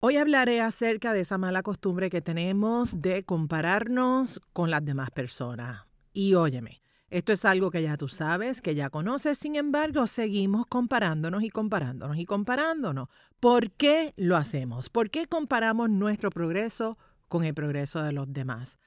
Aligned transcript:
Hoy 0.00 0.16
hablaré 0.16 0.60
acerca 0.60 1.12
de 1.12 1.22
esa 1.22 1.38
mala 1.38 1.64
costumbre 1.64 2.08
que 2.08 2.20
tenemos 2.20 3.02
de 3.02 3.24
compararnos 3.24 4.40
con 4.52 4.70
las 4.70 4.84
demás 4.84 5.10
personas. 5.10 5.86
Y 6.12 6.34
óyeme, 6.34 6.82
esto 7.10 7.32
es 7.32 7.44
algo 7.44 7.72
que 7.72 7.82
ya 7.82 7.96
tú 7.96 8.06
sabes, 8.06 8.62
que 8.62 8.76
ya 8.76 8.90
conoces, 8.90 9.38
sin 9.38 9.56
embargo, 9.56 10.06
seguimos 10.06 10.66
comparándonos 10.66 11.42
y 11.42 11.50
comparándonos 11.50 12.16
y 12.16 12.26
comparándonos. 12.26 13.08
¿Por 13.40 13.72
qué 13.72 14.14
lo 14.16 14.36
hacemos? 14.36 14.88
¿Por 14.88 15.10
qué 15.10 15.26
comparamos 15.26 15.90
nuestro 15.90 16.30
progreso 16.30 16.96
con 17.26 17.42
el 17.42 17.54
progreso 17.54 18.00
de 18.00 18.12
los 18.12 18.32
demás? 18.32 18.78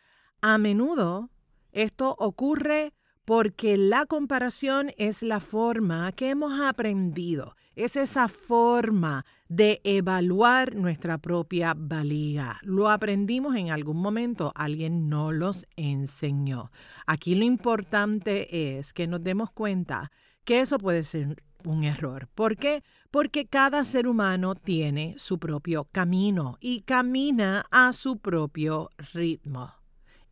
A 0.42 0.58
menudo 0.58 1.30
esto 1.74 2.16
ocurre 2.20 2.94
porque 3.26 3.76
la 3.76 4.06
comparación 4.06 4.94
es 4.98 5.24
la 5.24 5.42
forma 5.42 6.10
que 6.14 6.30
hemos 6.30 6.62
aprendido, 6.62 7.58
es 7.84 7.96
esa 7.96 8.28
forma 8.28 9.26
de 9.48 9.82
evaluar 9.84 10.76
nuestra 10.76 11.18
propia 11.18 11.74
valía. 11.76 12.60
Lo 12.62 12.90
aprendimos 12.90 13.56
en 13.56 13.72
algún 13.72 13.98
momento, 13.98 14.52
alguien 14.56 15.10
nos 15.10 15.34
los 15.34 15.68
enseñó. 15.76 16.72
Aquí 17.06 17.36
lo 17.36 17.44
importante 17.44 18.78
es 18.78 18.94
que 18.94 19.08
nos 19.08 19.24
demos 19.24 19.52
cuenta 19.52 20.12
que 20.44 20.62
eso 20.62 20.78
puede 20.78 21.04
ser 21.04 21.44
un 21.66 21.84
error. 21.84 22.28
¿Por 22.34 22.58
qué? 22.58 22.84
Porque 23.10 23.46
cada 23.46 23.84
ser 23.86 24.08
humano 24.08 24.56
tiene 24.56 25.16
su 25.18 25.40
propio 25.40 25.86
camino 25.86 26.58
y 26.60 26.82
camina 26.82 27.66
a 27.72 27.94
su 27.94 28.20
propio 28.20 28.90
ritmo. 29.14 29.74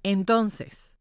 Entonces, 0.03 0.95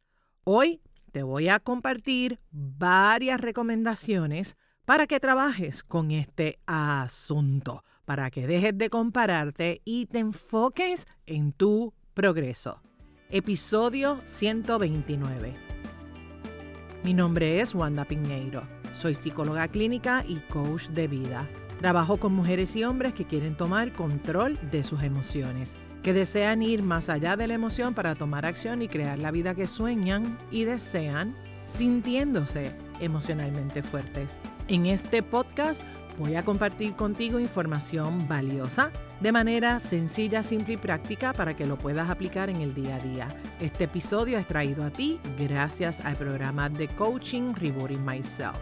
hoy 0.45 0.81
te 1.13 1.23
voy 1.23 1.49
a 1.49 1.61
compartir 1.61 2.41
varias 2.51 3.41
recomendaciones 3.41 4.57
para 4.89 5.07
que 5.07 5.21
trabajes 5.21 5.83
con 5.83 6.13
este 6.13 6.61
asunto, 6.65 7.85
para 8.07 8.31
que 8.31 8.47
dejes 8.47 8.79
de 8.79 8.89
compararte 8.89 9.83
y 9.85 10.07
te 10.07 10.19
enfoques 10.19 11.07
en 11.27 11.53
tu 11.53 11.93
progreso. 12.15 12.81
Episodio 13.29 14.19
129. 14.25 15.53
Mi 17.05 17.13
nombre 17.13 17.61
es 17.61 17.75
Wanda 17.75 18.07
Piñeiro. 18.07 18.67
Soy 18.95 19.15
psicóloga 19.15 19.69
clínica 19.69 20.25
y 20.27 20.37
coach 20.37 20.89
de 20.89 21.07
vida. 21.07 21.47
Trabajo 21.81 22.17
con 22.17 22.33
mujeres 22.33 22.75
y 22.75 22.85
hombres 22.85 23.13
que 23.13 23.27
quieren 23.27 23.59
tomar 23.59 23.93
control 23.93 24.59
de 24.71 24.83
sus 24.83 25.03
emociones 25.03 25.77
que 26.03 26.15
desean 26.15 26.63
ir 26.63 26.83
más 26.83 27.11
allá 27.11 27.37
de 27.37 27.47
la 27.47 27.53
emoción 27.53 27.93
para 27.93 28.15
tomar 28.15 28.47
acción 28.47 28.81
y 28.81 28.89
crear 28.89 29.19
la 29.19 29.33
vida 29.33 29.55
que 29.55 29.67
sueñan 29.67 30.39
y 30.51 30.65
desean, 30.65 31.35
sintiéndose 31.69 32.73
emocionalmente 33.01 33.83
fuertes. 33.83 34.41
En 34.67 34.87
este 34.87 35.23
podcast 35.23 35.83
voy 36.19 36.35
a 36.35 36.45
compartir 36.45 36.95
contigo 36.95 37.39
información 37.39 38.27
valiosa 38.27 38.91
de 39.21 39.33
manera 39.33 39.79
sencilla, 39.81 40.43
simple 40.43 40.75
y 40.75 40.77
práctica 40.77 41.33
para 41.33 41.55
que 41.55 41.67
lo 41.67 41.79
puedas 41.79 42.11
aplicar 42.11 42.51
en 42.51 42.61
el 42.61 42.75
día 42.75 42.97
a 42.97 43.01
día. 43.01 43.29
Este 43.61 43.85
episodio 43.85 44.39
es 44.39 44.47
traído 44.47 44.85
a 44.85 44.91
ti 44.91 45.21
gracias 45.39 46.01
al 46.01 46.17
programa 46.17 46.69
de 46.69 46.89
coaching 46.89 47.55
Rebooting 47.55 48.05
Myself. 48.05 48.59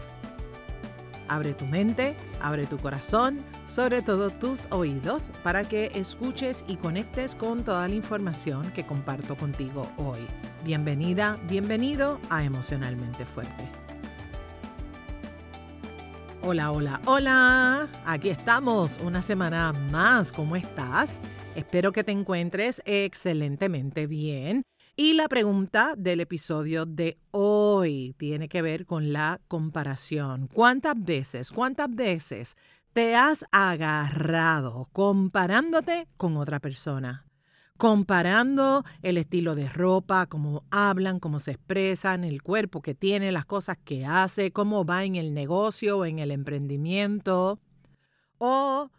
Abre 1.29 1.53
tu 1.53 1.65
mente, 1.65 2.15
abre 2.41 2.65
tu 2.65 2.77
corazón, 2.77 3.43
sobre 3.67 4.01
todo 4.01 4.29
tus 4.29 4.65
oídos, 4.71 5.29
para 5.43 5.65
que 5.65 5.91
escuches 5.93 6.63
y 6.67 6.77
conectes 6.77 7.35
con 7.35 7.63
toda 7.63 7.87
la 7.87 7.95
información 7.95 8.71
que 8.71 8.85
comparto 8.85 9.35
contigo 9.35 9.91
hoy. 9.97 10.25
Bienvenida, 10.63 11.39
bienvenido 11.47 12.19
a 12.29 12.43
Emocionalmente 12.43 13.25
Fuerte. 13.25 13.69
Hola, 16.41 16.71
hola, 16.71 17.01
hola. 17.05 17.89
Aquí 18.05 18.29
estamos 18.29 18.97
una 19.03 19.21
semana 19.21 19.71
más. 19.73 20.31
¿Cómo 20.31 20.55
estás? 20.55 21.21
Espero 21.55 21.91
que 21.91 22.03
te 22.03 22.11
encuentres 22.11 22.81
excelentemente 22.85 24.07
bien. 24.07 24.63
Y 24.95 25.13
la 25.13 25.27
pregunta 25.27 25.93
del 25.95 26.21
episodio 26.21 26.85
de 26.85 27.19
hoy 27.31 28.15
tiene 28.17 28.49
que 28.49 28.61
ver 28.61 28.85
con 28.85 29.13
la 29.13 29.39
comparación. 29.47 30.47
¿Cuántas 30.51 30.95
veces, 30.97 31.51
cuántas 31.51 31.93
veces 31.93 32.55
te 32.93 33.15
has 33.15 33.45
agarrado 33.51 34.87
comparándote 34.91 36.07
con 36.17 36.35
otra 36.37 36.59
persona? 36.59 37.26
Comparando 37.77 38.83
el 39.03 39.17
estilo 39.17 39.53
de 39.53 39.69
ropa, 39.69 40.25
cómo 40.25 40.63
hablan, 40.71 41.19
cómo 41.19 41.39
se 41.39 41.51
expresan, 41.51 42.23
el 42.23 42.41
cuerpo 42.41 42.81
que 42.81 42.95
tiene, 42.95 43.31
las 43.31 43.45
cosas 43.45 43.77
que 43.83 44.05
hace, 44.05 44.51
cómo 44.51 44.83
va 44.83 45.03
en 45.03 45.15
el 45.15 45.33
negocio 45.33 45.99
o 45.99 46.05
en 46.05 46.17
el 46.19 46.31
emprendimiento. 46.31 47.59
O 48.39 48.89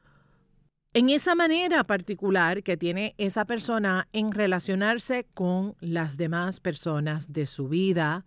en 0.94 1.10
esa 1.10 1.34
manera 1.34 1.84
particular 1.84 2.62
que 2.62 2.76
tiene 2.76 3.14
esa 3.18 3.44
persona 3.44 4.08
en 4.12 4.32
relacionarse 4.32 5.26
con 5.34 5.76
las 5.80 6.16
demás 6.16 6.60
personas 6.60 7.32
de 7.32 7.46
su 7.46 7.68
vida. 7.68 8.24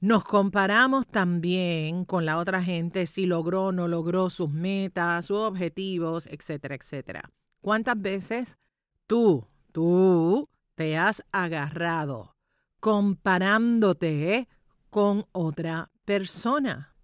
Nos 0.00 0.24
comparamos 0.24 1.06
también 1.06 2.04
con 2.04 2.26
la 2.26 2.38
otra 2.38 2.62
gente 2.62 3.06
si 3.06 3.26
logró 3.26 3.66
o 3.66 3.72
no 3.72 3.86
logró 3.86 4.28
sus 4.28 4.50
metas, 4.50 5.26
sus 5.26 5.38
objetivos, 5.38 6.26
etcétera, 6.26 6.74
etcétera. 6.74 7.30
¿Cuántas 7.60 8.00
veces 8.00 8.58
tú, 9.06 9.46
tú 9.74 10.48
te 10.76 10.96
has 10.96 11.24
agarrado 11.32 12.36
comparándote 12.78 14.48
con 14.88 15.26
otra 15.32 15.90
persona? 16.04 16.94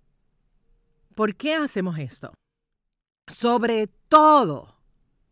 ¿Por 1.16 1.34
qué 1.34 1.56
hacemos 1.56 1.98
esto? 1.98 2.32
Sobre 3.26 3.88
todo 4.08 4.76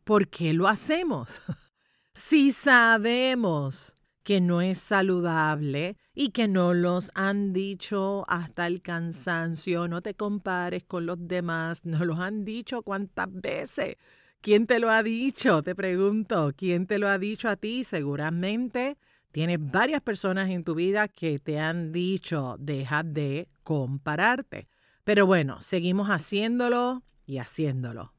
¿por 0.03 0.29
qué 0.29 0.53
lo 0.53 0.67
hacemos? 0.67 1.41
si 2.15 2.51
sabemos 2.51 3.95
que 4.25 4.41
no 4.41 4.61
es 4.61 4.79
saludable 4.79 5.97
y 6.15 6.31
que 6.31 6.49
no 6.49 6.75
los 6.75 7.13
han 7.15 7.53
dicho 7.53 8.25
hasta 8.27 8.67
el 8.67 8.83
cansancio, 8.83 9.87
no 9.87 10.03
te 10.03 10.15
compares 10.15 10.83
con 10.83 11.07
los 11.07 11.19
demás, 11.21 11.85
no 11.85 12.05
los 12.05 12.19
han 12.19 12.45
dicho 12.45 12.83
cuántas 12.83 13.29
veces. 13.31 13.97
¿Quién 14.41 14.67
te 14.67 14.79
lo 14.79 14.91
ha 14.91 15.03
dicho? 15.03 15.63
Te 15.63 15.75
pregunto, 15.75 16.53
¿quién 16.57 16.87
te 16.87 16.99
lo 16.99 17.09
ha 17.09 17.19
dicho 17.19 17.49
a 17.49 17.57
ti? 17.57 17.85
Seguramente 17.85 18.97
tienes 19.33 19.59
varias 19.61 20.01
personas 20.01 20.51
en 20.51 20.65
tu 20.65 20.75
vida 20.75 21.09
que 21.09 21.39
te 21.39 21.59
han 21.59 21.93
dicho, 21.93 22.57
deja 22.59 23.03
de 23.03 23.49
compararte. 23.63 24.69
Pero 25.05 25.27
bueno, 25.27 25.61
seguimos 25.63 26.09
haciéndolo 26.09 27.03
y 27.27 27.39
haciéndolo 27.39 28.13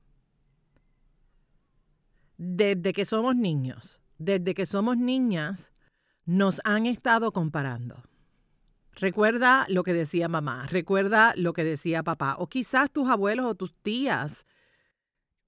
desde 2.40 2.94
que 2.94 3.04
somos 3.04 3.36
niños, 3.36 4.00
desde 4.18 4.54
que 4.54 4.66
somos 4.66 4.98
niñas, 4.98 5.74
nos 6.26 6.62
han 6.64 6.86
estado 6.86 7.34
comparando. 7.34 8.02
Recuerda 8.94 9.66
lo 9.68 9.84
que 9.84 9.94
decía 9.94 10.30
mamá, 10.30 10.66
recuerda 10.68 11.34
lo 11.36 11.52
que 11.52 11.66
decía 11.66 12.02
papá, 12.02 12.38
o 12.40 12.48
quizás 12.48 12.92
tus 12.92 13.10
abuelos 13.10 13.46
o 13.46 13.56
tus 13.56 13.76
tías. 13.76 14.46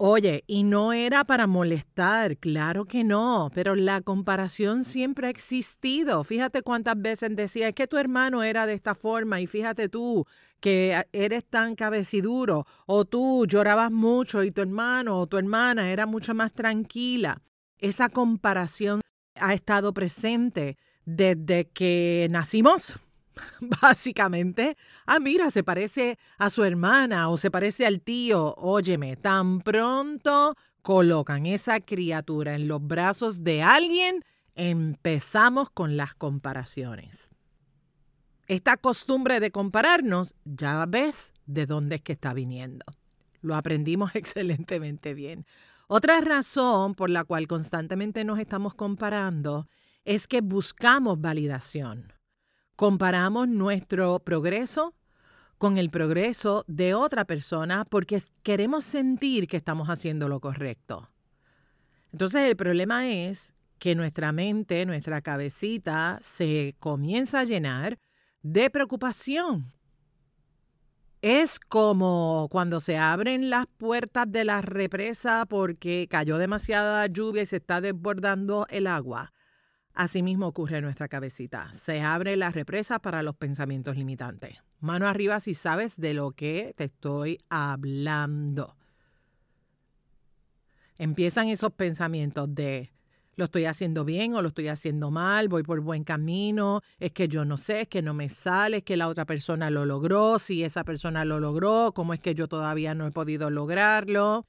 Oye, 0.04 0.44
y 0.48 0.64
no 0.64 0.94
era 0.94 1.26
para 1.26 1.46
molestar, 1.46 2.36
claro 2.38 2.86
que 2.86 3.04
no, 3.04 3.52
pero 3.54 3.76
la 3.76 4.02
comparación 4.02 4.84
siempre 4.84 5.28
ha 5.28 5.30
existido. 5.30 6.24
Fíjate 6.24 6.64
cuántas 6.64 7.00
veces 7.00 7.36
decía, 7.36 7.68
es 7.68 7.76
que 7.76 7.86
tu 7.86 7.98
hermano 7.98 8.42
era 8.42 8.66
de 8.66 8.74
esta 8.74 8.96
forma 8.96 9.42
y 9.42 9.46
fíjate 9.46 9.90
tú, 9.90 10.26
que 10.60 11.00
eres 11.14 11.46
tan 11.46 11.76
cabeciduro 11.76 12.66
o 12.88 13.06
tú 13.06 13.46
llorabas 13.46 13.92
mucho 13.92 14.42
y 14.42 14.50
tu 14.50 14.62
hermano 14.62 15.20
o 15.20 15.28
tu 15.28 15.38
hermana 15.38 15.92
era 15.92 16.08
mucho 16.08 16.34
más 16.34 16.52
tranquila. 16.52 17.40
Esa 17.78 18.10
comparación 18.10 19.02
ha 19.36 19.54
estado 19.54 19.94
presente 19.94 20.78
desde 21.06 21.70
que 21.70 22.26
nacimos, 22.32 22.98
básicamente. 23.82 24.78
Ah, 25.06 25.20
mira, 25.20 25.52
se 25.52 25.64
parece 25.64 26.18
a 26.38 26.50
su 26.50 26.64
hermana 26.64 27.30
o 27.30 27.38
se 27.38 27.52
parece 27.52 27.86
al 27.86 28.02
tío. 28.02 28.56
Óyeme, 28.58 29.16
tan 29.16 29.62
pronto 29.62 30.56
colocan 30.82 31.46
esa 31.46 31.80
criatura 31.80 32.56
en 32.56 32.68
los 32.68 32.86
brazos 32.86 33.44
de 33.44 33.62
alguien, 33.62 34.24
empezamos 34.56 35.70
con 35.70 35.96
las 35.96 36.16
comparaciones 36.16 37.32
esta 38.52 38.76
costumbre 38.76 39.40
de 39.40 39.50
compararnos, 39.50 40.36
ya 40.44 40.86
ves 40.86 41.32
de 41.46 41.66
dónde 41.66 41.96
es 41.96 42.02
que 42.02 42.12
está 42.12 42.34
viniendo. 42.34 42.84
Lo 43.40 43.56
aprendimos 43.56 44.12
excelentemente 44.16 45.14
bien. 45.14 45.46
Otra 45.88 46.20
razón 46.20 46.94
por 46.94 47.10
la 47.10 47.24
cual 47.24 47.48
constantemente 47.48 48.26
nos 48.26 48.40
estamos 48.40 48.74
comparando 48.74 49.70
es 50.04 50.28
que 50.28 50.42
buscamos 50.42 51.22
validación. 51.22 52.12
Comparamos 52.82 53.48
nuestro 53.48 54.18
progreso 54.18 54.96
con 55.60 55.78
el 55.78 55.92
progreso 55.92 56.66
de 56.68 56.96
otra 56.96 57.26
persona 57.26 57.86
porque 57.86 58.24
queremos 58.42 58.86
sentir 58.86 59.48
que 59.48 59.58
estamos 59.58 59.88
haciendo 59.88 60.28
lo 60.28 60.40
correcto. 60.40 61.08
Entonces 62.12 62.42
el 62.42 62.56
problema 62.56 63.08
es 63.08 63.54
que 63.78 63.94
nuestra 63.94 64.32
mente, 64.32 64.84
nuestra 64.88 65.22
cabecita 65.22 66.18
se 66.24 66.74
comienza 66.80 67.42
a 67.42 67.44
llenar 67.44 68.00
de 68.42 68.72
preocupación. 68.72 69.72
Es 71.22 71.60
como 71.60 72.48
cuando 72.50 72.80
se 72.80 72.98
abren 72.98 73.52
las 73.52 73.68
puertas 73.78 74.26
de 74.32 74.44
la 74.44 74.64
represa 74.64 75.46
porque 75.48 76.08
cayó 76.10 76.40
demasiada 76.40 77.06
lluvia 77.06 77.44
y 77.44 77.46
se 77.46 77.58
está 77.58 77.80
desbordando 77.80 78.66
el 78.72 78.88
agua. 78.88 79.34
Así 79.94 80.24
mismo 80.24 80.48
ocurre 80.48 80.78
en 80.78 80.86
nuestra 80.86 81.08
cabecita. 81.08 81.72
Se 81.74 82.02
abre 82.02 82.38
la 82.38 82.52
represa 82.52 83.00
para 83.00 83.24
los 83.24 83.36
pensamientos 83.36 83.98
limitantes. 83.98 84.64
Mano 84.80 85.08
arriba 85.08 85.40
si 85.40 85.54
sabes 85.54 85.98
de 85.98 86.14
lo 86.14 86.32
que 86.32 86.74
te 86.78 86.86
estoy 86.86 87.40
hablando. 87.50 88.76
Empiezan 90.98 91.50
esos 91.50 91.74
pensamientos 91.74 92.54
de 92.54 92.92
lo 93.36 93.46
estoy 93.46 93.66
haciendo 93.66 94.06
bien 94.06 94.36
o 94.36 94.42
lo 94.42 94.50
estoy 94.50 94.68
haciendo 94.68 95.10
mal, 95.10 95.48
voy 95.48 95.64
por 95.64 95.80
buen 95.82 96.04
camino, 96.04 96.82
es 97.00 97.12
que 97.12 97.28
yo 97.28 97.46
no 97.46 97.58
sé, 97.58 97.82
es 97.82 97.88
que 97.88 98.02
no 98.02 98.14
me 98.14 98.30
sale, 98.30 98.78
es 98.78 98.84
que 98.84 98.98
la 98.98 99.08
otra 99.08 99.26
persona 99.26 99.70
lo 99.70 99.86
logró, 99.86 100.38
si 100.38 100.64
esa 100.64 100.84
persona 100.84 101.26
lo 101.26 101.40
logró, 101.40 101.92
cómo 101.94 102.14
es 102.14 102.20
que 102.20 102.36
yo 102.36 102.48
todavía 102.48 102.94
no 102.94 103.08
he 103.08 103.12
podido 103.12 103.50
lograrlo. 103.50 104.46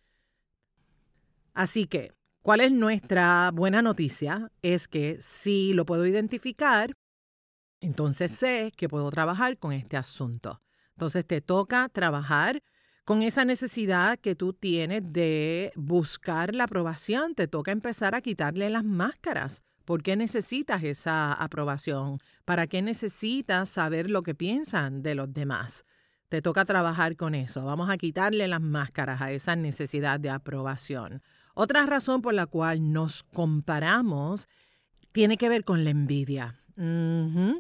Así 1.55 1.87
que, 1.87 2.13
¿cuál 2.43 2.61
es 2.61 2.73
nuestra 2.73 3.51
buena 3.53 3.83
noticia? 3.83 4.51
Es 4.63 4.89
que 4.89 5.19
si 5.21 5.73
lo 5.73 5.87
puedo 5.87 6.07
identificar, 6.07 6.93
entonces 7.81 8.31
sé 8.33 8.73
que 8.77 8.89
puedo 8.89 9.11
trabajar 9.11 9.59
con 9.59 9.73
este 9.73 9.97
asunto. 9.97 10.61
Entonces 10.91 11.27
te 11.27 11.41
toca 11.41 11.89
trabajar 11.89 12.63
con 13.05 13.23
esa 13.23 13.45
necesidad 13.45 14.19
que 14.19 14.37
tú 14.37 14.53
tienes 14.53 15.03
de 15.05 15.73
buscar 15.75 16.55
la 16.55 16.65
aprobación, 16.65 17.35
te 17.35 17.49
toca 17.49 17.73
empezar 17.73 18.15
a 18.15 18.21
quitarle 18.21 18.71
las 18.71 18.85
máscaras. 18.85 19.63
¿Por 19.85 20.03
qué 20.05 20.15
necesitas 20.15 20.85
esa 20.85 21.33
aprobación? 21.33 22.19
¿Para 22.45 22.69
qué 22.69 22.83
necesitas 22.83 23.69
saber 23.69 24.11
lo 24.11 24.23
que 24.23 24.35
piensan 24.35 25.03
de 25.03 25.17
los 25.17 25.33
demás? 25.33 25.85
Te 26.33 26.41
toca 26.41 26.65
trabajar 26.65 27.15
con 27.17 27.35
eso. 27.35 27.63
Vamos 27.63 27.91
a 27.91 27.99
quitarle 27.99 28.49
las 28.49 28.63
máscaras 28.63 29.21
a 29.21 29.33
esa 29.33 29.55
necesidad 29.55 30.19
de 30.19 30.31
aprobación. 30.31 31.21
Otra 31.53 31.85
razón 31.85 32.23
por 32.23 32.33
la 32.33 32.47
cual 32.47 32.91
nos 32.91 33.23
comparamos 33.23 34.49
tiene 35.13 35.37
que 35.37 35.51
ver 35.51 35.63
con 35.63 35.85
la 35.85 35.91
envidia. 35.91 36.59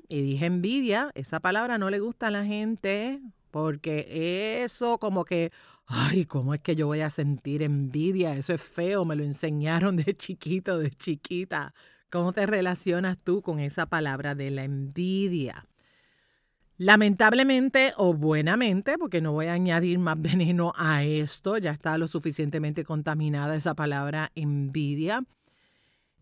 Y 0.09 0.23
dije 0.23 0.47
envidia, 0.47 1.11
esa 1.15 1.39
palabra 1.41 1.77
no 1.77 1.91
le 1.91 2.01
gusta 2.01 2.29
a 2.29 2.31
la 2.31 2.47
gente 2.47 3.21
porque 3.51 4.63
eso 4.65 4.97
como 4.97 5.27
que, 5.27 5.53
ay, 5.85 6.25
¿cómo 6.25 6.55
es 6.55 6.63
que 6.63 6.75
yo 6.75 6.87
voy 6.87 7.03
a 7.03 7.11
sentir 7.11 7.63
envidia? 7.63 8.35
Eso 8.35 8.55
es 8.55 8.63
feo, 8.63 9.05
me 9.05 9.17
lo 9.17 9.23
enseñaron 9.23 9.97
de 9.97 10.17
chiquito, 10.17 10.79
de 10.79 10.89
chiquita. 10.93 11.75
¿Cómo 12.11 12.33
te 12.33 12.47
relacionas 12.47 13.19
tú 13.19 13.43
con 13.43 13.61
esa 13.61 13.85
palabra 13.85 14.35
de 14.35 14.51
la 14.51 14.65
envidia? 14.65 15.67
Lamentablemente 16.82 17.93
o 17.96 18.12
buenamente, 18.12 18.99
porque 18.99 19.20
no 19.20 19.31
voy 19.31 19.46
a 19.46 19.52
añadir 19.52 20.00
más 20.00 20.20
veneno 20.20 20.73
a 20.76 21.05
esto, 21.05 21.56
ya 21.56 21.70
está 21.70 21.96
lo 21.96 22.08
suficientemente 22.08 22.82
contaminada 22.82 23.55
esa 23.55 23.75
palabra 23.75 24.32
envidia. 24.34 25.25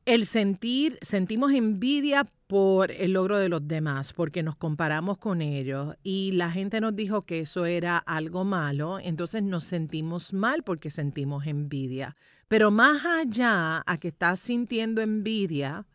El 0.04 0.26
sentir, 0.26 0.98
sentimos 1.00 1.52
envidia 1.52 2.26
por 2.46 2.90
el 2.90 3.12
logro 3.12 3.38
de 3.38 3.48
los 3.48 3.66
demás, 3.66 4.12
porque 4.12 4.42
nos 4.42 4.54
comparamos 4.54 5.16
con 5.16 5.40
ellos 5.40 5.96
y 6.02 6.32
la 6.32 6.50
gente 6.50 6.82
nos 6.82 6.94
dijo 6.94 7.22
que 7.22 7.40
eso 7.40 7.64
era 7.64 7.96
algo 7.96 8.44
malo, 8.44 8.98
entonces 9.00 9.42
nos 9.42 9.64
sentimos 9.64 10.34
mal 10.34 10.62
porque 10.62 10.90
sentimos 10.90 11.46
envidia. 11.46 12.16
Pero 12.48 12.70
más 12.70 13.06
allá 13.06 13.82
a 13.86 13.96
que 13.96 14.08
estás 14.08 14.40
sintiendo 14.40 15.00
envidia, 15.00 15.86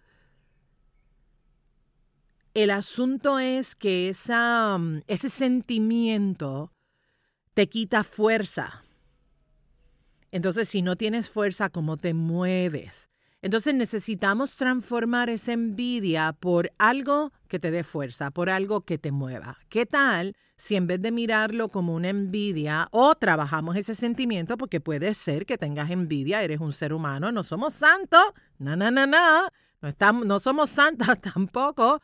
el 2.55 2.71
asunto 2.71 3.37
es 3.37 3.75
que 3.75 4.09
esa, 4.09 4.79
ese 5.05 5.29
sentimiento 5.29 6.71
te 7.53 7.67
quita 7.67 8.03
fuerza. 8.03 8.83
Entonces, 10.31 10.67
si 10.67 10.81
no 10.81 10.95
tienes 10.95 11.29
fuerza, 11.29 11.69
¿cómo 11.69 11.97
te 11.97 12.13
mueves? 12.13 13.09
Entonces 13.41 13.75
necesitamos 13.75 14.55
transformar 14.57 15.29
esa 15.29 15.53
envidia 15.53 16.33
por 16.33 16.71
algo 16.79 17.31
que 17.47 17.59
te 17.59 17.69
dé 17.69 17.83
fuerza, 17.83 18.31
por 18.31 18.49
algo 18.49 18.81
que 18.81 18.97
te 18.97 19.11
mueva. 19.11 19.59
¿Qué 19.69 19.85
tal 19.85 20.35
si 20.57 20.75
en 20.75 20.87
vez 20.87 21.01
de 21.01 21.11
mirarlo 21.11 21.69
como 21.69 21.93
una 21.93 22.09
envidia 22.09 22.87
o 22.91 23.15
trabajamos 23.15 23.75
ese 23.75 23.93
sentimiento, 23.93 24.57
porque 24.57 24.79
puede 24.79 25.13
ser 25.13 25.45
que 25.45 25.57
tengas 25.57 25.91
envidia, 25.91 26.41
eres 26.41 26.59
un 26.59 26.73
ser 26.73 26.93
humano, 26.93 27.31
no 27.31 27.43
somos 27.43 27.73
santos, 27.73 28.23
no, 28.57 28.75
no, 28.75 28.89
no, 28.89 29.05
no, 29.05 29.49
no, 29.81 29.89
estamos, 29.89 30.25
no 30.25 30.39
somos 30.39 30.69
santas 30.69 31.19
tampoco, 31.33 32.01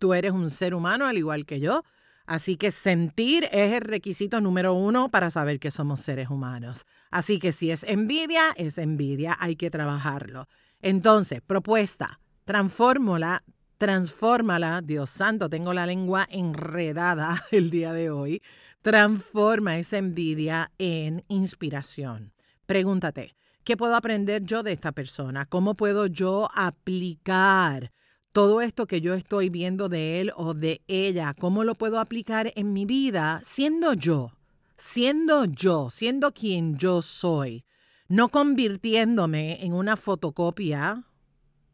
tú 0.00 0.14
eres 0.14 0.32
un 0.32 0.50
ser 0.50 0.74
humano 0.74 1.06
al 1.06 1.16
igual 1.16 1.46
que 1.46 1.60
yo. 1.60 1.84
Así 2.26 2.56
que 2.56 2.70
sentir 2.70 3.48
es 3.52 3.72
el 3.72 3.82
requisito 3.82 4.40
número 4.40 4.74
uno 4.74 5.10
para 5.10 5.30
saber 5.30 5.58
que 5.60 5.70
somos 5.70 6.00
seres 6.00 6.30
humanos. 6.30 6.86
Así 7.10 7.38
que 7.38 7.52
si 7.52 7.70
es 7.70 7.84
envidia, 7.84 8.52
es 8.56 8.78
envidia, 8.78 9.36
hay 9.40 9.56
que 9.56 9.70
trabajarlo. 9.70 10.46
Entonces, 10.80 11.40
propuesta, 11.40 12.20
transfórmala, 12.44 13.42
transfórmala, 13.78 14.80
Dios 14.80 15.10
santo, 15.10 15.48
tengo 15.48 15.74
la 15.74 15.86
lengua 15.86 16.26
enredada 16.30 17.42
el 17.50 17.70
día 17.70 17.92
de 17.92 18.10
hoy, 18.10 18.42
transforma 18.82 19.78
esa 19.78 19.98
envidia 19.98 20.70
en 20.78 21.24
inspiración. 21.28 22.32
Pregúntate, 22.64 23.34
¿qué 23.64 23.76
puedo 23.76 23.96
aprender 23.96 24.44
yo 24.44 24.62
de 24.62 24.72
esta 24.72 24.92
persona? 24.92 25.46
¿Cómo 25.46 25.74
puedo 25.74 26.06
yo 26.06 26.48
aplicar 26.54 27.90
todo 28.32 28.60
esto 28.60 28.86
que 28.86 29.00
yo 29.00 29.14
estoy 29.14 29.50
viendo 29.50 29.88
de 29.88 30.20
él 30.20 30.32
o 30.36 30.54
de 30.54 30.82
ella? 30.88 31.34
¿Cómo 31.38 31.64
lo 31.64 31.74
puedo 31.74 31.98
aplicar 31.98 32.52
en 32.56 32.72
mi 32.72 32.86
vida 32.86 33.40
siendo 33.42 33.92
yo? 33.94 34.32
Siendo 34.76 35.44
yo, 35.44 35.90
siendo 35.90 36.32
quien 36.32 36.76
yo 36.78 37.02
soy 37.02 37.64
no 38.10 38.28
convirtiéndome 38.28 39.64
en 39.64 39.72
una 39.72 39.96
fotocopia, 39.96 41.04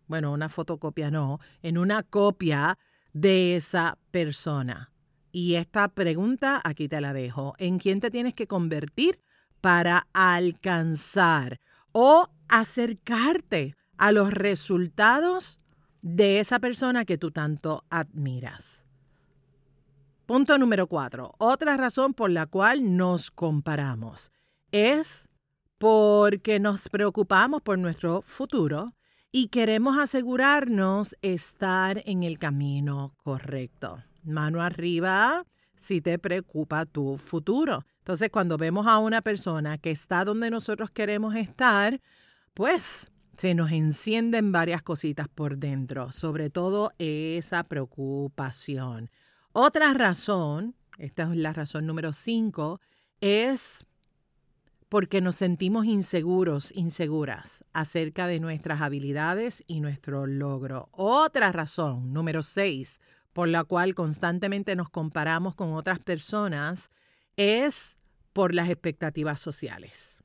bueno, 0.07 0.33
una 0.35 0.51
fotocopia 0.51 1.11
no, 1.11 1.41
en 1.63 1.79
una 1.79 2.03
copia 2.03 2.79
de 3.15 3.57
esa 3.57 3.97
persona. 4.11 4.93
Y 5.33 5.55
esta 5.55 5.89
pregunta 5.89 6.61
aquí 6.63 6.89
te 6.89 7.01
la 7.01 7.15
dejo. 7.15 7.55
¿En 7.57 7.79
quién 7.79 8.01
te 8.01 8.11
tienes 8.11 8.35
que 8.35 8.47
convertir 8.47 9.19
para 9.63 10.09
alcanzar 10.13 11.59
o 11.93 12.29
acercarte 12.49 13.75
a 13.97 14.13
los 14.13 14.31
resultados 14.31 15.59
de 16.07 16.39
esa 16.39 16.61
persona 16.61 17.05
que 17.05 17.19
tú 17.19 17.33
tanto 17.33 17.85
admiras? 17.91 18.87
Punto 20.25 20.57
número 20.57 20.87
cuatro. 20.87 21.35
Otra 21.39 21.77
razón 21.77 22.15
por 22.15 22.31
la 22.31 22.47
cual 22.47 22.97
nos 22.97 23.31
comparamos 23.33 24.31
es 24.71 25.29
porque 25.79 26.61
nos 26.61 26.89
preocupamos 26.89 27.61
por 27.61 27.79
nuestro 27.79 28.23
futuro 28.23 28.95
y 29.33 29.49
queremos 29.49 29.99
asegurarnos 29.99 31.17
estar 31.23 32.03
en 32.07 32.23
el 32.23 32.39
camino 32.39 33.15
correcto. 33.25 34.03
Mano 34.23 34.63
arriba 34.63 35.45
si 35.75 36.01
te 36.01 36.19
preocupa 36.21 36.87
tu 36.87 37.17
futuro. 37.19 37.85
Entonces, 37.99 38.31
cuando 38.31 38.57
vemos 38.57 38.87
a 38.87 38.99
una 38.99 39.23
persona 39.23 39.77
que 39.79 39.91
está 39.91 40.25
donde 40.25 40.51
nosotros 40.51 40.91
queremos 40.91 41.35
estar, 41.35 42.01
pues 42.55 43.11
se 43.37 43.55
nos 43.55 43.71
encienden 43.71 44.53
varias 44.53 44.83
cositas 44.83 45.29
por 45.29 45.59
dentro, 45.59 46.13
sobre 46.13 46.51
todo 46.51 46.93
esa 46.99 47.65
preocupación. 47.65 49.11
Otra 49.53 49.93
razón, 49.95 50.75
esta 50.99 51.25
es 51.25 51.37
la 51.37 51.53
razón 51.53 51.87
número 51.87 52.13
cinco, 52.13 52.81
es 53.21 53.87
porque 54.89 55.21
nos 55.21 55.35
sentimos 55.35 55.85
inseguros, 55.87 56.73
inseguras 56.73 57.65
acerca 57.73 58.27
de 58.27 58.41
nuestras 58.41 58.81
habilidades 58.81 59.65
y 59.67 59.81
nuestro 59.81 60.27
logro. 60.27 60.89
Otra 60.93 61.53
razón, 61.53 62.13
número 62.13 62.43
seis, 62.43 63.01
por 63.33 63.49
la 63.49 63.65
cual 63.65 63.95
constantemente 63.95 64.77
nos 64.77 64.89
comparamos 64.89 65.55
con 65.55 65.75
otras 65.75 65.99
personas, 65.99 66.91
es 67.37 67.99
por 68.33 68.55
las 68.55 68.69
expectativas 68.69 69.41
sociales. 69.41 70.23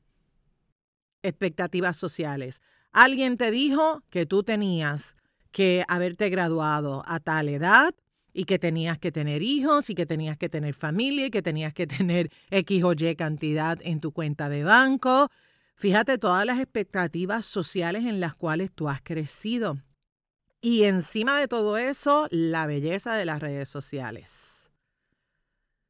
Expectativas 1.23 1.97
sociales. 1.97 2.61
Alguien 2.91 3.37
te 3.37 3.51
dijo 3.51 4.03
que 4.09 4.25
tú 4.25 4.43
tenías 4.43 5.15
que 5.51 5.85
haberte 5.87 6.29
graduado 6.29 7.03
a 7.05 7.19
tal 7.19 7.47
edad 7.49 7.93
y 8.33 8.45
que 8.45 8.59
tenías 8.59 8.97
que 8.97 9.11
tener 9.11 9.41
hijos 9.41 9.89
y 9.89 9.95
que 9.95 10.05
tenías 10.05 10.37
que 10.37 10.49
tener 10.49 10.73
familia 10.73 11.27
y 11.27 11.31
que 11.31 11.41
tenías 11.41 11.73
que 11.73 11.87
tener 11.87 12.29
X 12.49 12.83
o 12.83 12.93
Y 12.93 13.15
cantidad 13.15 13.79
en 13.81 13.99
tu 13.99 14.11
cuenta 14.11 14.49
de 14.49 14.63
banco. 14.63 15.29
Fíjate 15.75 16.17
todas 16.17 16.45
las 16.45 16.59
expectativas 16.59 17.45
sociales 17.45 18.05
en 18.05 18.19
las 18.19 18.35
cuales 18.35 18.71
tú 18.71 18.89
has 18.89 19.01
crecido. 19.01 19.77
Y 20.61 20.83
encima 20.83 21.39
de 21.39 21.47
todo 21.47 21.77
eso, 21.77 22.27
la 22.29 22.67
belleza 22.67 23.15
de 23.15 23.25
las 23.25 23.39
redes 23.39 23.67
sociales. 23.67 24.69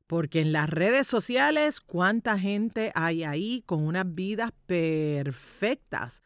Porque 0.07 0.41
en 0.41 0.53
las 0.53 0.69
redes 0.69 1.07
sociales, 1.07 1.81
¿cuánta 1.81 2.37
gente 2.37 2.91
hay 2.95 3.23
ahí 3.23 3.63
con 3.65 3.85
unas 3.85 4.13
vidas 4.13 4.51
perfectas? 4.65 6.21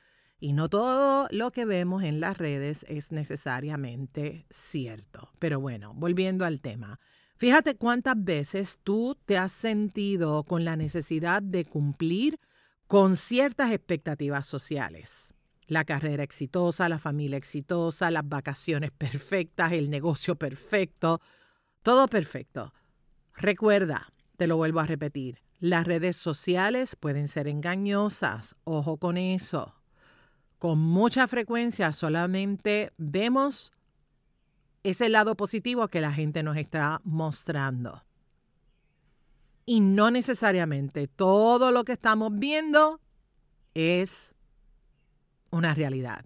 Y 0.45 0.53
no 0.53 0.69
todo 0.69 1.27
lo 1.31 1.49
que 1.49 1.65
vemos 1.65 2.03
en 2.03 2.19
las 2.19 2.37
redes 2.37 2.85
es 2.87 3.11
necesariamente 3.11 4.45
cierto. 4.51 5.31
Pero 5.39 5.59
bueno, 5.59 5.95
volviendo 5.95 6.45
al 6.45 6.61
tema. 6.61 6.99
Fíjate 7.35 7.77
cuántas 7.77 8.23
veces 8.23 8.77
tú 8.83 9.17
te 9.25 9.39
has 9.39 9.51
sentido 9.51 10.43
con 10.43 10.63
la 10.63 10.75
necesidad 10.75 11.41
de 11.41 11.65
cumplir 11.65 12.39
con 12.85 13.15
ciertas 13.15 13.71
expectativas 13.71 14.45
sociales. 14.45 15.33
La 15.65 15.83
carrera 15.83 16.21
exitosa, 16.21 16.89
la 16.89 16.99
familia 16.99 17.39
exitosa, 17.39 18.11
las 18.11 18.29
vacaciones 18.29 18.91
perfectas, 18.91 19.71
el 19.71 19.89
negocio 19.89 20.35
perfecto, 20.35 21.21
todo 21.81 22.07
perfecto. 22.07 22.71
Recuerda, 23.33 24.13
te 24.37 24.45
lo 24.45 24.57
vuelvo 24.57 24.79
a 24.79 24.85
repetir, 24.85 25.41
las 25.57 25.87
redes 25.87 26.17
sociales 26.17 26.95
pueden 26.95 27.29
ser 27.29 27.47
engañosas, 27.47 28.55
ojo 28.63 28.97
con 28.97 29.17
eso. 29.17 29.73
Con 30.59 30.79
mucha 30.79 31.27
frecuencia 31.27 31.91
solamente 31.91 32.93
vemos 32.97 33.73
ese 34.83 35.09
lado 35.09 35.35
positivo 35.35 35.87
que 35.87 36.01
la 36.01 36.11
gente 36.11 36.43
nos 36.43 36.57
está 36.57 37.01
mostrando. 37.03 38.03
Y 39.65 39.81
no 39.81 40.11
necesariamente 40.11 41.07
todo 41.07 41.71
lo 41.71 41.83
que 41.83 41.93
estamos 41.93 42.31
viendo 42.33 43.01
es 43.73 44.35
una 45.49 45.73
realidad. 45.73 46.25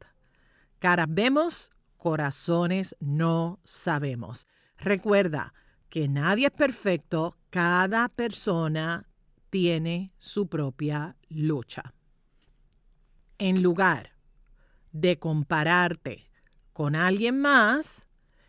Caras 0.79 1.07
vemos, 1.09 1.71
corazones 1.97 2.95
no 2.99 3.59
sabemos. 3.63 4.47
Recuerda 4.77 5.53
que 5.89 6.07
nadie 6.07 6.47
es 6.47 6.53
perfecto, 6.53 7.37
cada 7.49 8.09
persona 8.09 9.07
tiene 9.49 10.11
su 10.17 10.47
propia 10.47 11.15
lucha. 11.29 11.93
En 13.37 13.63
lugar 13.63 14.18
de 14.91 15.17
compararte 15.17 16.29
con 16.73 16.95
alguien 16.95 17.39
más, 17.39 18.07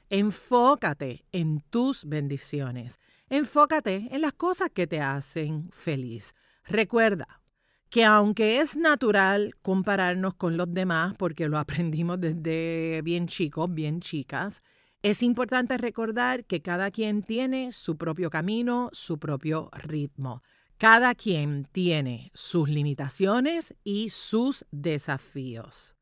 enfócate 0.08 1.24
en 1.32 1.60
tus 1.70 2.04
bendiciones. 2.04 2.98
Enfócate 3.28 4.08
en 4.10 4.20
las 4.20 4.32
cosas 4.32 4.70
que 4.70 4.86
te 4.86 5.00
hacen 5.00 5.70
feliz. 5.72 6.34
Recuerda 6.64 7.40
que 7.88 8.04
aunque 8.04 8.60
es 8.60 8.76
natural 8.76 9.54
compararnos 9.62 10.34
con 10.34 10.56
los 10.56 10.72
demás, 10.72 11.14
porque 11.18 11.48
lo 11.48 11.58
aprendimos 11.58 12.20
desde 12.20 13.02
bien 13.02 13.26
chicos, 13.26 13.72
bien 13.72 14.00
chicas, 14.00 14.62
es 15.02 15.22
importante 15.22 15.78
recordar 15.78 16.44
que 16.44 16.60
cada 16.60 16.90
quien 16.90 17.22
tiene 17.22 17.72
su 17.72 17.96
propio 17.96 18.30
camino, 18.30 18.90
su 18.92 19.18
propio 19.18 19.70
ritmo. 19.72 20.42
Cada 20.76 21.14
quien 21.14 21.66
tiene 21.72 22.30
sus 22.34 22.68
limitaciones 22.68 23.74
y 23.82 24.10
sus 24.10 24.64
desafíos. 24.70 25.94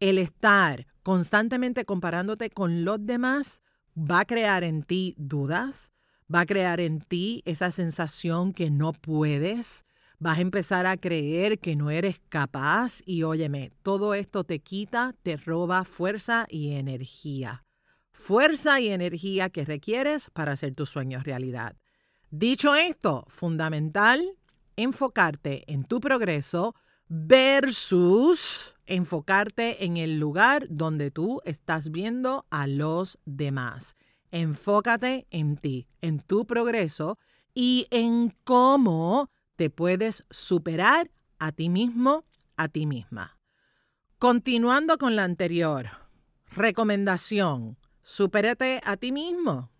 El 0.00 0.18
estar 0.18 0.86
constantemente 1.02 1.84
comparándote 1.84 2.50
con 2.50 2.84
los 2.84 3.04
demás 3.04 3.62
va 3.96 4.20
a 4.20 4.24
crear 4.26 4.62
en 4.62 4.82
ti 4.82 5.14
dudas, 5.16 5.92
va 6.32 6.40
a 6.40 6.46
crear 6.46 6.80
en 6.80 7.00
ti 7.00 7.42
esa 7.46 7.70
sensación 7.70 8.52
que 8.52 8.70
no 8.70 8.92
puedes, 8.92 9.86
vas 10.18 10.38
a 10.38 10.42
empezar 10.42 10.86
a 10.86 10.96
creer 10.96 11.58
que 11.58 11.76
no 11.76 11.90
eres 11.90 12.20
capaz 12.28 13.00
y 13.06 13.22
óyeme, 13.22 13.72
todo 13.82 14.14
esto 14.14 14.44
te 14.44 14.58
quita, 14.58 15.14
te 15.22 15.36
roba 15.36 15.84
fuerza 15.84 16.46
y 16.50 16.72
energía. 16.72 17.64
Fuerza 18.12 18.80
y 18.80 18.88
energía 18.88 19.50
que 19.50 19.64
requieres 19.64 20.30
para 20.30 20.52
hacer 20.52 20.74
tus 20.74 20.90
sueños 20.90 21.24
realidad. 21.24 21.76
Dicho 22.30 22.74
esto, 22.74 23.24
fundamental 23.28 24.22
enfocarte 24.76 25.64
en 25.72 25.84
tu 25.84 26.00
progreso 26.00 26.74
versus 27.08 28.75
enfocarte 28.86 29.84
en 29.84 29.96
el 29.96 30.18
lugar 30.18 30.66
donde 30.70 31.10
tú 31.10 31.40
estás 31.44 31.90
viendo 31.90 32.46
a 32.50 32.66
los 32.66 33.18
demás. 33.24 33.96
Enfócate 34.30 35.26
en 35.30 35.56
ti, 35.56 35.86
en 36.00 36.20
tu 36.20 36.46
progreso 36.46 37.18
y 37.54 37.86
en 37.90 38.34
cómo 38.44 39.30
te 39.56 39.70
puedes 39.70 40.24
superar 40.30 41.10
a 41.38 41.52
ti 41.52 41.68
mismo, 41.68 42.24
a 42.56 42.68
ti 42.68 42.86
misma. 42.86 43.38
Continuando 44.18 44.98
con 44.98 45.16
la 45.16 45.24
anterior, 45.24 45.88
recomendación, 46.50 47.78
supérate 48.02 48.80
a 48.84 48.96
ti 48.96 49.12
mismo. 49.12 49.70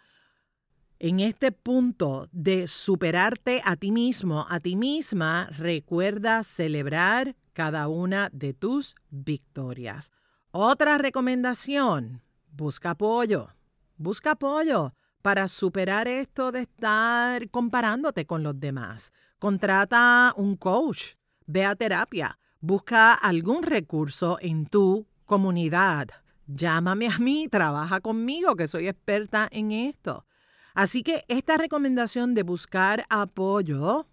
en 0.97 1.19
este 1.19 1.51
punto 1.51 2.29
de 2.31 2.69
superarte 2.69 3.61
a 3.65 3.75
ti 3.75 3.91
mismo, 3.91 4.45
a 4.47 4.61
ti 4.61 4.77
misma, 4.77 5.49
recuerda 5.57 6.45
celebrar 6.45 7.35
cada 7.51 7.89
una 7.89 8.29
de 8.31 8.53
tus 8.53 8.95
victorias. 9.09 10.13
Otra 10.51 10.97
recomendación, 10.97 12.21
busca 12.49 12.91
apoyo. 12.91 13.49
Busca 13.97 14.31
apoyo 14.31 14.93
para 15.21 15.49
superar 15.49 16.07
esto 16.07 16.53
de 16.53 16.61
estar 16.61 17.49
comparándote 17.49 18.25
con 18.25 18.41
los 18.41 18.57
demás. 18.57 19.11
Contrata 19.37 20.33
un 20.37 20.55
coach, 20.55 21.15
ve 21.45 21.65
a 21.65 21.75
terapia, 21.75 22.39
busca 22.61 23.13
algún 23.13 23.63
recurso 23.63 24.37
en 24.39 24.65
tu 24.65 25.10
comunidad. 25.31 26.09
Llámame 26.45 27.07
a 27.07 27.17
mí, 27.17 27.47
trabaja 27.49 28.01
conmigo, 28.01 28.57
que 28.57 28.67
soy 28.67 28.89
experta 28.89 29.47
en 29.49 29.71
esto. 29.71 30.25
Así 30.73 31.03
que 31.03 31.23
esta 31.29 31.55
recomendación 31.55 32.33
de 32.33 32.43
buscar 32.43 33.05
apoyo 33.09 34.09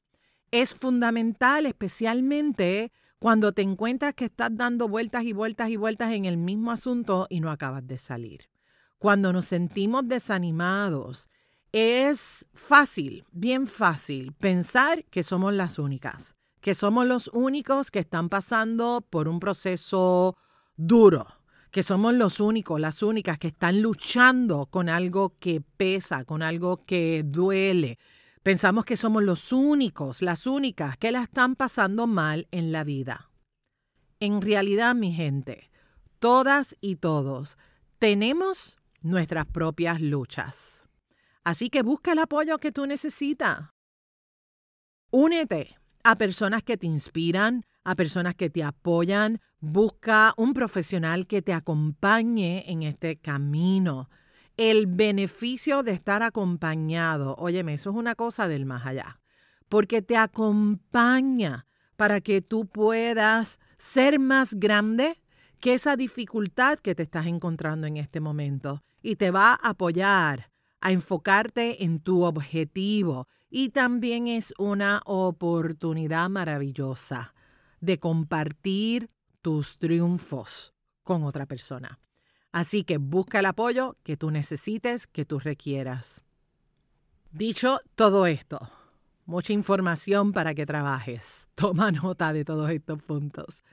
es 0.53 0.77
fundamental, 0.77 1.67
especialmente 1.67 2.93
cuando 3.19 3.51
te 3.51 3.63
encuentras 3.63 4.15
que 4.15 4.27
estás 4.27 4.51
dando 4.53 4.87
vueltas 4.87 5.25
y 5.25 5.33
vueltas 5.33 5.71
y 5.71 5.77
vueltas 5.77 6.13
en 6.13 6.25
el 6.25 6.37
mismo 6.37 6.71
asunto 6.71 7.27
y 7.29 7.41
no 7.41 7.51
acabas 7.51 7.85
de 7.85 7.99
salir. 7.99 8.49
Cuando 8.99 9.33
nos 9.33 9.47
sentimos 9.47 10.07
desanimados, 10.07 11.29
es 11.73 12.47
fácil, 12.55 13.25
bien 13.33 13.67
fácil, 13.67 14.35
pensar 14.35 15.05
que 15.07 15.25
somos 15.25 15.53
las 15.53 15.81
únicas, 15.81 16.37
que 16.61 16.77
somos 16.77 17.07
los 17.07 17.27
únicos 17.33 17.91
que 17.91 17.99
están 17.99 18.29
pasando 18.29 19.05
por 19.11 19.27
un 19.27 19.41
proceso 19.41 20.37
duro, 20.79 21.27
que 21.71 21.83
somos 21.83 22.15
los 22.15 22.41
únicos, 22.41 22.81
las 22.81 23.03
únicas 23.03 23.39
que 23.39 23.49
están 23.49 23.83
luchando 23.83 24.67
con 24.67 24.89
algo 24.89 25.35
que 25.39 25.61
pesa, 25.61 26.25
con 26.25 26.43
algo 26.43 26.87
que 26.87 27.23
duele. 27.27 27.99
Pensamos 28.43 28.87
que 28.87 28.97
somos 28.97 29.23
los 29.23 29.53
únicos, 29.53 30.23
las 30.23 30.47
únicas 30.47 30.97
que 30.97 31.13
la 31.13 31.23
están 31.23 31.57
pasando 31.57 32.07
mal 32.07 32.49
en 32.51 32.73
la 32.73 32.85
vida. 32.85 33.31
En 34.21 34.41
realidad, 34.41 34.95
mi 34.95 35.13
gente, 35.13 35.71
todas 36.19 36.75
y 36.81 36.97
todos 36.97 37.59
tenemos 37.99 38.79
nuestras 39.03 39.47
propias 39.47 40.01
luchas. 40.01 40.89
Así 41.45 41.69
que 41.71 41.83
busca 41.83 42.13
el 42.13 42.21
apoyo 42.21 42.59
que 42.59 42.73
tú 42.73 42.87
necesitas. 42.87 43.71
Únete 45.11 45.77
a 46.05 46.17
personas 46.17 46.63
que 46.63 46.77
te 46.77 46.87
inspiran, 46.87 47.65
a 47.89 47.95
personas 47.95 48.35
que 48.35 48.51
te 48.51 48.63
apoyan. 48.63 49.41
Busca 49.61 50.35
un 50.37 50.53
profesional 50.53 51.27
que 51.27 51.41
te 51.41 51.55
acompañe 51.55 52.71
en 52.71 52.83
este 52.83 53.17
camino. 53.17 54.11
El 54.59 54.87
beneficio 54.87 55.83
de 55.83 55.93
estar 55.93 56.23
acompañado, 56.23 57.35
óyeme, 57.39 57.75
eso 57.75 57.91
es 57.91 57.97
una 57.97 58.15
cosa 58.15 58.47
del 58.47 58.67
más 58.67 58.85
allá, 58.85 59.21
porque 59.71 60.03
te 60.03 60.19
acompaña 60.19 61.67
para 61.97 62.21
que 62.21 62.43
tú 62.43 62.67
puedas 62.67 63.59
ser 63.79 64.19
más 64.19 64.55
grande 64.55 65.23
que 65.59 65.73
esa 65.73 65.97
dificultad 65.97 66.79
que 66.79 66.95
te 66.95 67.05
estás 67.05 67.27
encontrando 67.27 67.87
en 67.87 67.97
este 67.97 68.21
momento 68.21 68.85
y 69.01 69.17
te 69.17 69.31
va 69.31 69.53
a 69.53 69.71
apoyar 69.71 70.51
a 70.81 70.93
enfocarte 70.93 71.85
en 71.85 72.01
tu 72.01 72.25
objetivo 72.25 73.29
y 73.49 73.71
también 73.71 74.29
es 74.29 74.53
una 74.59 75.01
oportunidad 75.07 76.29
maravillosa 76.29 77.33
de 77.81 77.99
compartir 77.99 79.11
tus 79.43 79.79
triunfos 79.79 80.75
con 81.03 81.25
otra 81.25 81.47
persona. 81.47 82.01
Así 82.53 82.85
que 82.85 82.99
busca 82.99 83.41
el 83.41 83.47
apoyo 83.47 83.97
que 84.03 84.17
tú 84.17 84.31
necesites, 84.31 85.07
que 85.07 85.25
tú 85.25 85.39
requieras. 85.39 86.25
Dicho 87.31 87.81
todo 87.95 88.27
esto, 88.27 88.71
mucha 89.27 89.53
información 89.53 90.33
para 90.33 90.55
que 90.55 90.67
trabajes. 90.67 91.49
Toma 91.55 91.93
nota 91.93 92.33
de 92.33 92.45
todos 92.45 92.71
estos 92.71 93.03
puntos. 93.03 93.65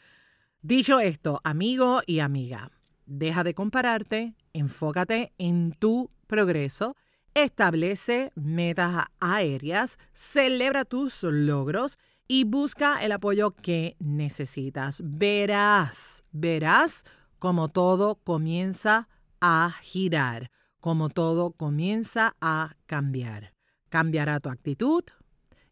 Dicho 0.62 1.00
esto, 1.00 1.40
amigo 1.44 2.02
y 2.06 2.20
amiga, 2.20 2.72
deja 3.06 3.44
de 3.44 3.54
compararte, 3.54 4.36
enfócate 4.52 5.32
en 5.38 5.72
tu 5.74 6.10
progreso, 6.28 6.96
establece 7.34 8.32
metas 8.36 9.06
aéreas, 9.20 9.98
celebra 10.14 10.86
tus 10.86 11.22
logros 11.24 11.98
y 12.28 12.44
busca 12.44 13.04
el 13.04 13.12
apoyo 13.12 13.52
que 13.52 13.96
necesitas. 14.00 15.02
Verás, 15.04 16.24
verás 16.32 17.04
como 17.40 17.70
todo 17.70 18.16
comienza 18.16 19.08
a 19.42 19.76
girar, 19.82 20.52
como 20.80 21.10
todo 21.10 21.52
comienza 21.52 22.36
a 22.42 22.76
cambiar. 22.86 23.54
Cambiará 23.90 24.40
tu 24.40 24.50
actitud 24.50 25.04